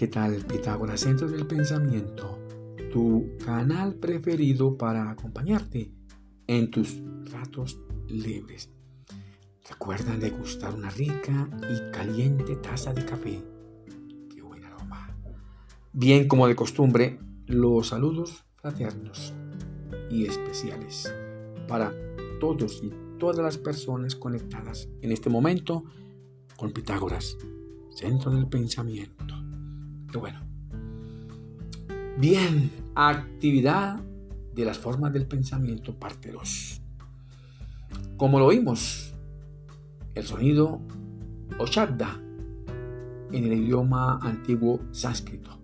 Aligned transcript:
¿Qué 0.00 0.08
tal 0.08 0.46
Pitágoras? 0.46 1.00
Centro 1.00 1.28
del 1.28 1.46
Pensamiento, 1.46 2.38
tu 2.90 3.36
canal 3.44 3.96
preferido 3.96 4.78
para 4.78 5.10
acompañarte 5.10 5.92
en 6.46 6.70
tus 6.70 7.02
ratos 7.30 7.78
libres. 8.08 8.70
Recuerda 9.68 10.16
degustar 10.16 10.74
una 10.74 10.88
rica 10.88 11.50
y 11.70 11.92
caliente 11.92 12.56
taza 12.56 12.94
de 12.94 13.04
café. 13.04 13.42
¡Qué 14.34 14.40
buen 14.40 14.64
aroma! 14.64 15.14
Bien 15.92 16.26
como 16.28 16.48
de 16.48 16.56
costumbre, 16.56 17.18
los 17.44 17.88
saludos 17.88 18.46
fraternos 18.56 19.34
y 20.10 20.24
especiales 20.24 21.12
para 21.68 21.92
todos 22.40 22.80
y 22.82 22.90
todas 23.18 23.44
las 23.44 23.58
personas 23.58 24.16
conectadas 24.16 24.88
en 25.02 25.12
este 25.12 25.28
momento 25.28 25.84
con 26.56 26.72
Pitágoras, 26.72 27.36
centro 27.90 28.30
del 28.30 28.48
pensamiento. 28.48 29.39
Bueno. 30.18 30.40
Bien, 32.18 32.70
actividad 32.94 34.00
de 34.54 34.64
las 34.64 34.78
formas 34.78 35.12
del 35.12 35.26
pensamiento, 35.26 35.94
parte 35.94 36.32
2. 36.32 36.82
Como 38.16 38.38
lo 38.38 38.46
oímos, 38.46 39.14
el 40.14 40.24
sonido 40.24 40.80
Oshadda 41.58 42.20
en 43.32 43.44
el 43.44 43.52
idioma 43.52 44.18
antiguo 44.22 44.80
sánscrito 44.90 45.58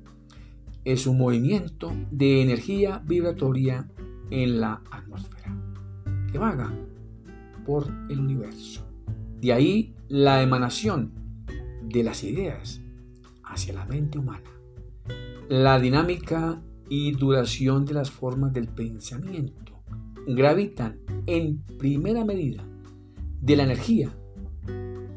es 0.85 1.07
un 1.07 1.19
movimiento 1.19 1.93
de 2.13 2.43
energía 2.43 3.03
vibratoria 3.05 3.89
en 4.31 4.61
la 4.61 4.83
atmósfera 4.91 5.55
que 6.31 6.39
vaga 6.39 6.73
por 7.67 7.87
el 8.09 8.21
universo. 8.21 8.87
De 9.41 9.53
ahí 9.53 9.95
la 10.09 10.43
emanación 10.43 11.13
de 11.83 12.05
las 12.05 12.23
ideas 12.23 12.81
hacia 13.57 13.73
la 13.73 13.87
mente 13.87 14.19
humana. 14.19 14.51
La 15.49 15.81
dinámica 15.81 16.63
y 16.91 17.13
duración 17.13 17.87
de 17.87 17.95
las 17.95 18.11
formas 18.11 18.53
del 18.53 18.69
pensamiento 18.69 19.83
gravitan 20.27 21.01
en 21.25 21.63
primera 21.79 22.25
medida 22.25 22.63
de 23.41 23.57
la 23.57 23.63
energía 23.63 24.15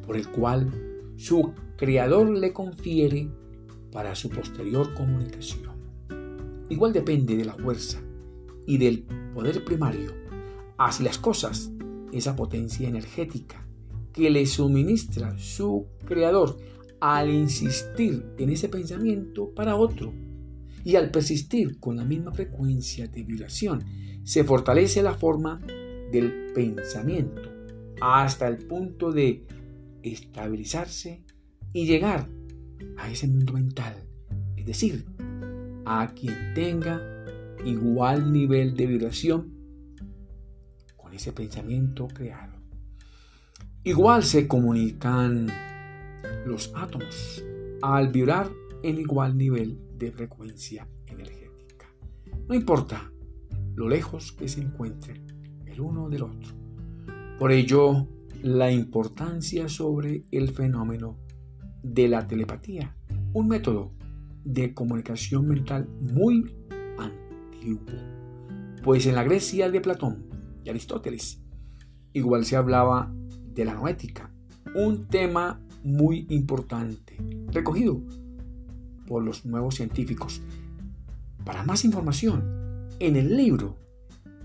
por 0.06 0.16
el 0.16 0.30
cual 0.30 0.72
su 1.18 1.54
creador 1.76 2.30
le 2.30 2.54
confiere 2.54 3.30
para 3.92 4.16
su 4.16 4.30
posterior 4.30 4.94
comunicación. 4.94 5.70
Igual 6.70 6.94
depende 6.94 7.36
de 7.36 7.44
la 7.46 7.56
fuerza 7.56 8.00
y 8.66 8.78
del 8.78 9.04
poder 9.34 9.66
primario 9.66 10.14
hacia 10.78 11.06
las 11.06 11.18
cosas 11.18 11.72
esa 12.14 12.38
potencia 12.38 12.88
energética 12.88 13.68
que 14.14 14.30
le 14.30 14.46
suministra 14.46 15.38
su 15.38 15.88
creador 16.06 16.58
al 17.00 17.30
insistir 17.30 18.26
en 18.38 18.50
ese 18.50 18.70
pensamiento 18.70 19.54
para 19.54 19.76
otro 19.76 20.14
y 20.84 20.96
al 20.96 21.12
persistir 21.12 21.80
con 21.80 21.98
la 21.98 22.06
misma 22.06 22.32
frecuencia 22.32 23.08
de 23.08 23.24
vibración, 23.24 23.84
se 24.24 24.44
fortalece 24.44 25.02
la 25.04 25.14
forma 25.14 25.62
del 26.12 26.52
pensamiento 26.54 27.42
hasta 28.02 28.48
el 28.48 28.58
punto 28.58 29.12
de 29.12 29.46
estabilizarse 30.04 31.24
y 31.74 31.86
llegar 31.86 32.28
a 32.98 33.12
ese 33.12 33.28
mundo 33.28 33.54
mental, 33.54 33.96
es 34.56 34.66
decir, 34.66 35.06
a 35.86 36.14
quien 36.14 36.54
tenga 36.54 37.02
igual 37.66 38.32
nivel 38.32 38.76
de 38.76 38.86
vibración 38.86 39.54
con 40.96 41.14
ese 41.14 41.34
pensamiento 41.34 42.08
creado. 42.08 42.58
Igual 43.84 44.24
se 44.24 44.48
comunican 44.48 45.48
los 46.46 46.72
átomos 46.76 47.44
al 47.82 48.10
vibrar 48.10 48.50
en 48.84 49.00
igual 49.00 49.38
nivel 49.38 49.80
de 49.98 50.12
frecuencia 50.12 50.88
energética. 51.08 51.88
No 52.48 52.56
importa 52.56 53.12
lo 53.76 53.88
lejos 53.88 54.32
que 54.32 54.48
se 54.48 54.62
encuentren 54.62 55.26
el 55.66 55.82
uno 55.82 56.10
del 56.10 56.24
otro. 56.24 56.56
Por 57.38 57.52
ello, 57.52 58.08
la 58.42 58.72
importancia 58.72 59.70
sobre 59.70 60.26
el 60.32 60.50
fenómeno 60.50 61.18
de 61.84 62.08
la 62.08 62.28
telepatía, 62.28 62.96
un 63.34 63.48
método 63.48 63.94
de 64.44 64.74
comunicación 64.74 65.48
mental 65.48 65.88
muy 66.00 66.44
antiguo. 66.98 67.86
Pues 68.84 69.06
en 69.06 69.16
la 69.16 69.24
Grecia 69.24 69.70
de 69.70 69.82
Platón 69.82 70.26
y 70.64 70.70
Aristóteles, 70.70 71.42
igual 72.14 72.46
se 72.46 72.56
hablaba 72.56 73.14
de 73.54 73.66
la 73.66 73.74
noética, 73.74 74.34
un 74.76 75.08
tema 75.08 75.62
muy 75.84 76.26
importante, 76.30 77.18
recogido 77.52 78.02
por 79.08 79.24
los 79.24 79.46
nuevos 79.46 79.76
científicos. 79.76 80.42
Para 81.46 81.64
más 81.64 81.84
información, 81.86 82.90
en 83.00 83.16
el 83.16 83.36
libro 83.36 83.78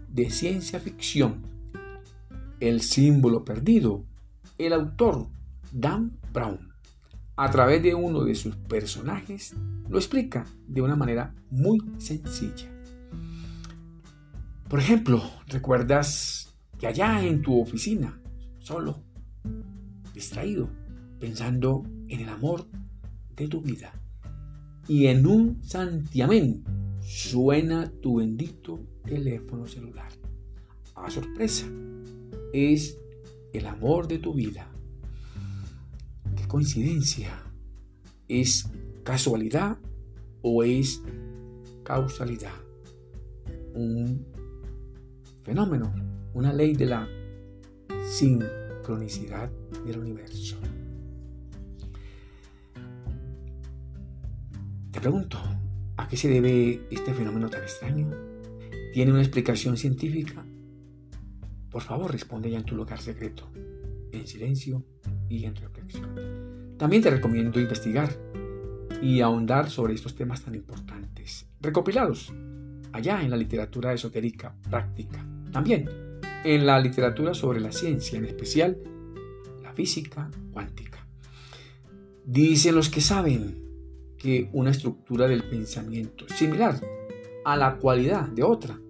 de 0.08 0.30
ciencia 0.30 0.80
ficción, 0.80 1.42
El 2.60 2.80
símbolo 2.80 3.44
perdido, 3.44 4.04
el 4.58 4.72
autor 4.72 5.26
Dan 5.72 6.16
Brown, 6.32 6.72
a 7.36 7.50
través 7.50 7.82
de 7.82 7.94
uno 7.94 8.24
de 8.24 8.34
sus 8.36 8.56
personajes, 8.56 9.54
lo 9.88 9.98
explica 9.98 10.46
de 10.68 10.80
una 10.80 10.96
manera 10.96 11.34
muy 11.50 11.78
sencilla. 11.98 12.70
Por 14.68 14.78
ejemplo, 14.78 15.22
¿recuerdas 15.48 16.54
que 16.78 16.86
allá 16.86 17.24
en 17.24 17.42
tu 17.42 17.60
oficina, 17.60 18.20
solo, 18.60 19.02
distraído, 20.14 20.68
pensando 21.24 21.82
en 22.08 22.20
el 22.20 22.28
amor 22.28 22.66
de 23.34 23.48
tu 23.48 23.62
vida. 23.62 23.94
Y 24.86 25.06
en 25.06 25.26
un 25.26 25.64
santiamén 25.64 26.62
suena 27.00 27.90
tu 28.02 28.16
bendito 28.16 28.78
teléfono 29.06 29.66
celular. 29.66 30.12
A 30.94 31.08
sorpresa, 31.08 31.66
es 32.52 32.98
el 33.54 33.64
amor 33.66 34.06
de 34.06 34.18
tu 34.18 34.34
vida. 34.34 34.70
Qué 36.36 36.46
coincidencia. 36.46 37.42
¿Es 38.28 38.68
casualidad 39.02 39.78
o 40.42 40.62
es 40.62 41.00
causalidad? 41.84 42.52
Un 43.72 44.26
fenómeno, 45.42 45.90
una 46.34 46.52
ley 46.52 46.74
de 46.74 46.84
la 46.84 47.08
sincronicidad 48.10 49.50
del 49.86 50.00
universo. 50.00 50.58
Te 54.94 55.00
pregunto, 55.00 55.38
¿a 55.96 56.06
qué 56.06 56.16
se 56.16 56.28
debe 56.28 56.86
este 56.88 57.12
fenómeno 57.12 57.50
tan 57.50 57.62
extraño? 57.62 58.12
¿Tiene 58.92 59.10
una 59.10 59.22
explicación 59.22 59.76
científica? 59.76 60.46
Por 61.68 61.82
favor, 61.82 62.12
responde 62.12 62.48
ya 62.48 62.58
en 62.58 62.64
tu 62.64 62.76
lugar 62.76 63.00
secreto, 63.00 63.50
en 64.12 64.24
silencio 64.24 64.84
y 65.28 65.46
en 65.46 65.56
reflexión. 65.56 66.76
También 66.78 67.02
te 67.02 67.10
recomiendo 67.10 67.58
investigar 67.58 68.16
y 69.02 69.20
ahondar 69.20 69.68
sobre 69.68 69.94
estos 69.94 70.14
temas 70.14 70.42
tan 70.42 70.54
importantes, 70.54 71.48
recopilados 71.60 72.32
allá 72.92 73.20
en 73.20 73.30
la 73.30 73.36
literatura 73.36 73.92
esotérica 73.92 74.54
práctica. 74.70 75.26
También 75.50 75.90
en 76.44 76.66
la 76.66 76.78
literatura 76.78 77.34
sobre 77.34 77.58
la 77.60 77.72
ciencia, 77.72 78.16
en 78.16 78.26
especial 78.26 78.78
la 79.60 79.72
física 79.72 80.30
cuántica. 80.52 81.04
Dicen 82.24 82.76
los 82.76 82.90
que 82.90 83.00
saben 83.00 83.64
que 84.24 84.48
una 84.54 84.70
estructura 84.70 85.28
del 85.28 85.44
pensamiento 85.50 86.24
similar 86.34 86.80
a 87.44 87.58
la 87.58 87.76
cualidad 87.76 88.26
de 88.26 88.42
otra 88.42 88.80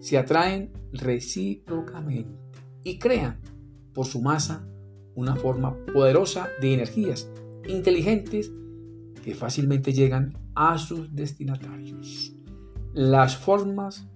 se 0.00 0.18
atraen 0.18 0.70
recíprocamente 0.92 2.38
y 2.84 2.98
crean 2.98 3.40
por 3.94 4.04
su 4.04 4.20
masa 4.20 4.68
una 5.14 5.34
forma 5.34 5.74
poderosa 5.94 6.50
de 6.60 6.74
energías 6.74 7.26
inteligentes 7.66 8.52
que 9.24 9.34
fácilmente 9.34 9.94
llegan 9.94 10.36
a 10.54 10.76
sus 10.76 11.14
destinatarios. 11.14 12.34
Las 12.92 13.34
formas 13.34 14.06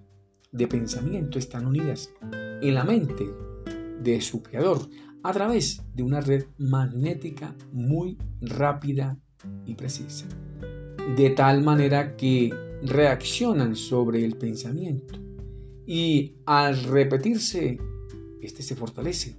de 0.53 0.69
pensamiento 0.69 1.39
están 1.39 1.65
unidas 1.65 2.13
en 2.61 2.75
la 2.75 2.85
mente 2.85 3.27
de 4.03 4.21
su 4.21 4.43
creador 4.43 4.91
a 5.23 5.33
través 5.33 5.83
de 5.95 6.03
una 6.03 6.21
red 6.21 6.45
magnética 6.59 7.57
muy 7.73 8.19
rápida 8.43 9.19
y 9.67 9.75
precisa 9.75 10.27
de 11.17 11.31
tal 11.31 11.63
manera 11.63 12.17
que 12.17 12.53
reaccionan 12.83 13.75
sobre 13.75 14.25
el 14.25 14.37
pensamiento 14.37 15.19
y 15.87 16.37
al 16.47 16.85
repetirse, 16.85 17.79
este 18.41 18.63
se 18.63 18.77
fortalece 18.77 19.37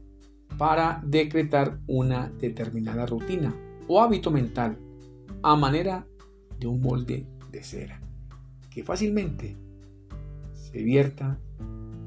para 0.57 1.01
decretar 1.05 1.79
una 1.87 2.29
determinada 2.29 3.05
rutina 3.05 3.55
o 3.87 4.01
hábito 4.01 4.31
mental 4.31 4.77
a 5.43 5.55
manera 5.55 6.05
de 6.59 6.67
un 6.67 6.81
molde 6.81 7.25
de 7.51 7.63
cera 7.63 8.01
que 8.69 8.83
fácilmente 8.83 9.57
se 10.53 10.83
vierta 10.83 11.39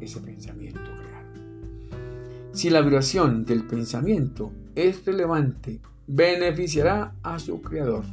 ese 0.00 0.20
pensamiento 0.20 0.80
creado. 0.80 2.52
Si 2.52 2.70
la 2.70 2.80
vibración 2.80 3.44
del 3.44 3.66
pensamiento 3.66 4.52
es 4.74 5.04
relevante, 5.04 5.80
beneficiará 6.06 7.14
a 7.22 7.38
su 7.38 7.60
creador 7.62 8.04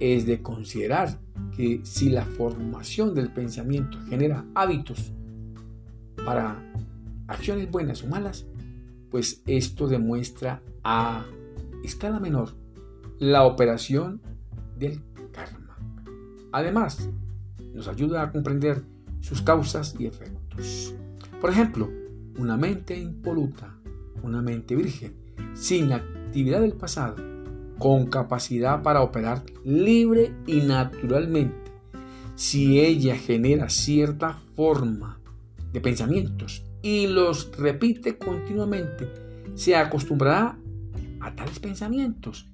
es 0.00 0.26
de 0.26 0.42
considerar 0.42 1.18
que 1.56 1.80
si 1.84 2.10
la 2.10 2.24
formación 2.24 3.14
del 3.14 3.30
pensamiento 3.32 3.98
genera 4.08 4.44
hábitos 4.54 5.12
para 6.24 6.62
acciones 7.28 7.70
buenas 7.70 8.02
o 8.02 8.08
malas, 8.08 8.46
pues 9.10 9.42
esto 9.46 9.86
demuestra 9.86 10.62
a 10.84 11.24
escala 11.84 12.20
menor 12.20 12.54
la 13.18 13.44
operación 13.44 14.20
del 14.78 15.00
karma. 15.32 15.78
Además, 16.52 17.08
nos 17.74 17.88
ayuda 17.88 18.22
a 18.22 18.32
comprender 18.32 18.82
sus 19.20 19.42
causas 19.42 19.94
y 19.98 20.06
efectos. 20.06 20.94
Por 21.40 21.50
ejemplo, 21.50 21.90
una 22.38 22.56
mente 22.56 22.98
impoluta, 22.98 23.78
una 24.22 24.42
mente 24.42 24.74
virgen, 24.74 25.14
sin 25.54 25.92
actividad 26.26 26.60
del 26.60 26.72
pasado, 26.72 27.16
con 27.78 28.06
capacidad 28.06 28.82
para 28.82 29.02
operar 29.02 29.42
libre 29.64 30.32
y 30.46 30.60
naturalmente. 30.60 31.72
Si 32.34 32.80
ella 32.80 33.16
genera 33.16 33.70
cierta 33.70 34.38
forma 34.54 35.20
de 35.72 35.80
pensamientos 35.80 36.64
y 36.82 37.06
los 37.06 37.50
repite 37.56 38.18
continuamente, 38.18 39.08
se 39.54 39.76
acostumbrará 39.76 40.58
a 41.20 41.34
tales 41.34 41.58
pensamientos, 41.58 42.46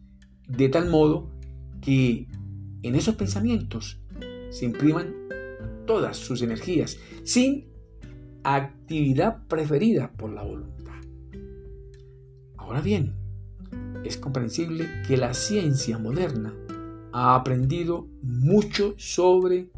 de 0.47 0.69
tal 0.69 0.89
modo 0.89 1.31
que 1.81 2.29
en 2.83 2.95
esos 2.95 3.17
pensamientos 3.17 4.01
se 4.51 4.67
impriman 4.67 5.15
todas 5.87 6.17
sus 6.17 6.43
energías 6.43 6.99
sin 7.25 7.67
actividad 8.45 9.47
preferida 9.49 10.13
por 10.13 10.31
la 10.31 10.43
voluntad. 10.43 10.95
Ahora 12.57 12.81
bien, 12.81 13.22
es 14.05 14.17
comprensible 14.17 14.89
que 15.07 15.17
la 15.17 15.35
ciencia 15.35 15.99
moderna 15.99 16.55
ha 17.13 17.35
aprendido 17.35 18.09
mucho 18.23 18.95
sobre 18.97 19.71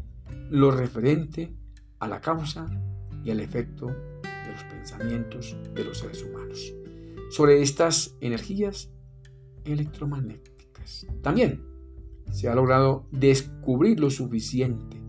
lo 0.49 0.71
referente 0.71 1.53
a 1.99 2.07
la 2.07 2.21
causa 2.21 2.67
y 3.23 3.31
al 3.31 3.39
efecto 3.39 3.87
de 3.87 4.51
los 4.51 4.63
pensamientos 4.63 5.57
de 5.73 5.83
los 5.83 5.97
seres 5.99 6.23
humanos, 6.23 6.73
sobre 7.29 7.61
estas 7.61 8.15
energías 8.21 8.91
electromagnéticas. 9.65 11.07
También 11.21 11.63
se 12.31 12.47
ha 12.47 12.55
logrado 12.55 13.07
descubrir 13.11 13.99
lo 13.99 14.09
suficiente 14.09 15.01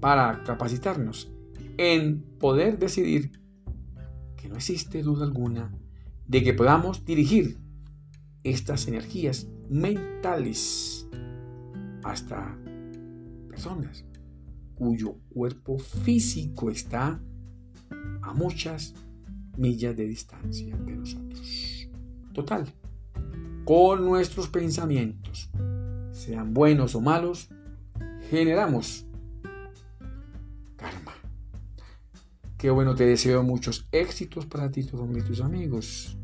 para 0.00 0.42
capacitarnos 0.44 1.32
en 1.76 2.22
poder 2.38 2.78
decidir 2.78 3.32
que 4.36 4.48
no 4.48 4.56
existe 4.56 5.02
duda 5.02 5.24
alguna 5.24 5.72
de 6.26 6.42
que 6.42 6.54
podamos 6.54 7.04
dirigir 7.04 7.58
estas 8.44 8.86
energías 8.86 9.48
mentales 9.68 11.08
hasta 12.04 12.56
personas 13.48 14.04
cuyo 14.74 15.16
cuerpo 15.32 15.78
físico 15.78 16.70
está 16.70 17.20
a 18.22 18.32
muchas 18.34 18.94
millas 19.56 19.96
de 19.96 20.04
distancia 20.04 20.76
de 20.76 20.96
nosotros. 20.96 21.88
Total, 22.32 22.66
con 23.64 24.04
nuestros 24.04 24.48
pensamientos, 24.48 25.50
sean 26.12 26.52
buenos 26.52 26.94
o 26.94 27.00
malos, 27.00 27.48
generamos 28.30 29.06
karma. 30.76 31.12
Qué 32.58 32.70
bueno, 32.70 32.94
te 32.94 33.06
deseo 33.06 33.42
muchos 33.42 33.86
éxitos 33.92 34.46
para 34.46 34.70
ti, 34.70 34.84
todos 34.84 35.08
tus 35.24 35.40
amigos. 35.40 36.18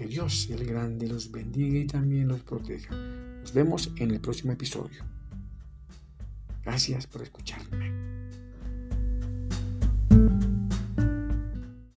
Que 0.00 0.06
Dios, 0.06 0.48
el 0.48 0.64
grande, 0.64 1.06
los 1.06 1.30
bendiga 1.30 1.78
y 1.78 1.86
también 1.86 2.26
los 2.26 2.40
proteja. 2.40 2.94
Nos 2.94 3.52
vemos 3.52 3.92
en 3.96 4.10
el 4.12 4.18
próximo 4.18 4.50
episodio. 4.50 5.04
Gracias 6.64 7.06
por 7.06 7.20
escuchar. 7.20 7.60